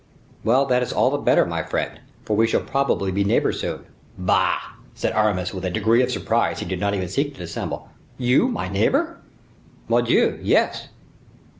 [0.43, 3.85] "Well, that is all the better, my friend, for we shall probably be neighbors soon."
[4.17, 4.57] "Bah!"
[4.95, 7.87] said Aramis with a degree of surprise he did not even seek to dissemble.
[8.17, 9.19] "You my neighbor!"
[9.87, 10.39] "Mordioux!
[10.41, 10.87] yes."